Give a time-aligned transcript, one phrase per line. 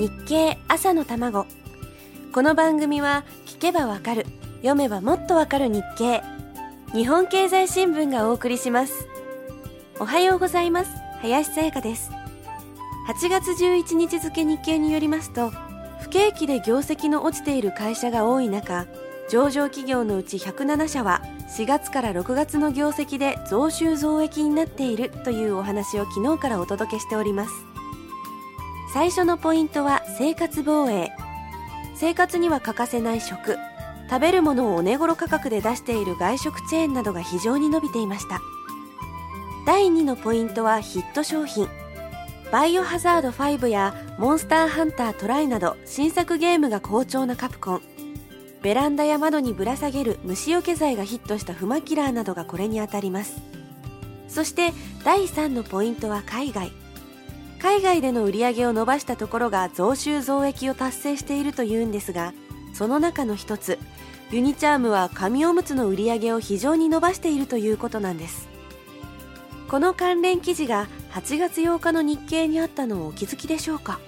[0.00, 1.46] 日経朝の卵。
[2.32, 4.24] この番組は聞けばわかる。
[4.62, 6.22] 読めばもっとわかる日経。
[6.94, 9.06] 日本経済新聞がお送りします。
[9.98, 10.90] おはようございます。
[11.20, 12.10] 林さやかです。
[13.08, 15.50] 8月11日付日経によりますと
[16.00, 18.86] 不景気で業績の落ちている会社が多い中
[19.28, 21.20] 上場企業のうち107社は
[21.58, 27.69] 4月から6月の業績で増収増益になっているというお話を昨日からお届けしております。
[28.92, 31.12] 最初のポイントは生活防衛。
[31.94, 33.56] 生活には欠かせない食。
[34.08, 38.40] 食べるものをお値頃価格で出している外食チェーンなどが非常に伸びていました。
[39.64, 41.68] 第2のポイントはヒット商品。
[42.50, 47.82] バイオハザード5やモンスターハンタートライなど新作ゲームが好調なカプコン。
[48.60, 53.40] ベランダや窓にぶら下げる虫除け剤がヒットしたフマキラーなどがこれにあたります。
[54.26, 54.72] そして
[55.04, 56.72] 第3のポイントは海外。
[57.62, 62.32] 海外での売り上げを伸ばしたところが増収増益を達成しているというんですが
[62.72, 63.78] その中の一つ
[64.30, 68.48] ユニチャームは紙おむつの売り上げを非常に伸ばしているということなんです。
[69.68, 73.98] この関連記事が8月8日の日経にあったのをお気づきでしょうか。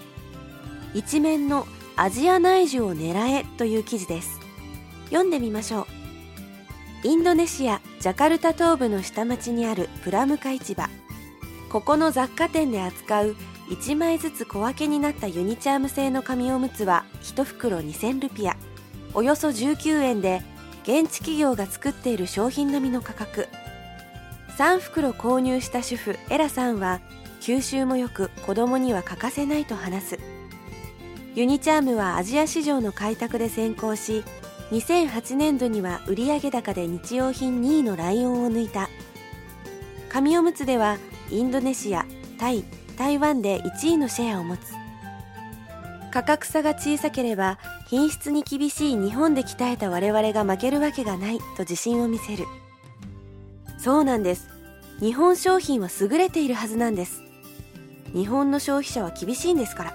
[0.94, 4.38] 一面のアジア内需を狙えという記事です。
[5.06, 5.88] 読んでみましょ
[7.02, 7.08] う。
[7.08, 10.88] インドネシアジャカルタ東部の下町にあるプラムカ市場。
[11.72, 13.36] ここの雑貨店で扱う
[13.70, 18.58] 1枚ずつ小分けになったユニチャーム製の紙おむつは1袋2000ルピア。
[19.14, 20.42] およそ19円で
[20.82, 23.48] 現地企業が作っている商品並みの価格。
[24.58, 27.00] 3袋購入した主婦エラさんは
[27.40, 30.18] 吸収もよく子供には欠かせないと話す。
[31.34, 34.24] ユニチャームはアジア市場の開拓で先行し
[34.72, 38.90] 2008年度には売上高で日用品2位のライオンを抜いた。
[40.10, 40.98] 紙おむつでは
[41.32, 42.06] インドネシア
[42.38, 42.64] タイ
[42.96, 44.60] 台湾で1位のシェアを持つ。
[46.12, 47.58] 価格差が小さければ
[47.88, 52.44] 品質に厳しい日本で鍛えた我々が負けるわけがないと自信を見せる。
[53.78, 54.48] そうなんです。
[55.00, 57.22] 日本商品は優れているはずなんです。
[58.12, 59.94] 日本の消費者は厳しいんですから。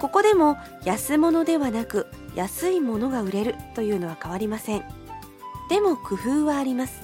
[0.00, 2.06] ここでも安物ではなく
[2.36, 4.84] 安いものが売れるというのは変わりません。
[5.68, 7.02] でも工夫はあります。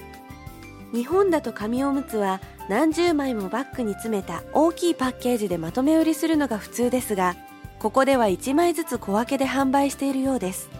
[0.92, 2.40] 日本だと紙おむつは
[2.70, 7.34] 何十枚もバッグに詰めた大きいパッケージでまとめ売りするのが普通ですが
[7.80, 10.70] ここでは1枚ずつ小分けで販売しているようです。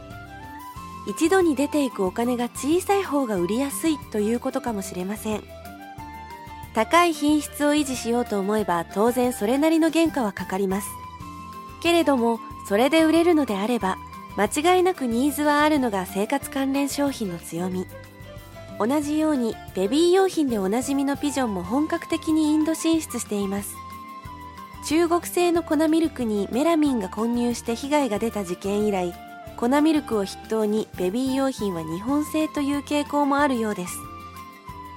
[1.09, 5.43] 一度に出ていくお金が小さい方が売りやすいということかもしれません。
[6.75, 10.89] 高い品質を維持しようと思えば当然それなりの原価はかかります。
[11.83, 13.97] けれどもそれで売れるのであれば
[14.37, 17.89] 間違いなくニーズはあるのが生活関連商品の強み。
[18.81, 23.77] 同じようにベビー用品でおなじみのピジョンも本格的にインド進出しています。
[24.87, 29.15] 中国製の粉ミルクにメラミンが混入して被害が出た事件以来
[29.59, 33.95] 粉ミルクを筆頭にベビー用品は日本製という傾向もあるようです。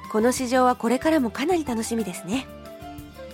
[0.09, 2.47] この市場はこれからもかなり楽しみですね。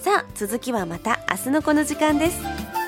[0.01, 2.78] さあ続きはまた明日のこの時間です。